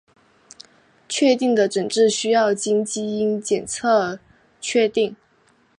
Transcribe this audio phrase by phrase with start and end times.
[1.07, 4.17] 确定的诊治需要经基因检测
[4.59, 5.15] 确定。